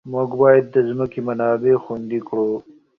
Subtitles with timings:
[0.13, 2.51] موږ باید د ځمکې منابع خوندي کړو.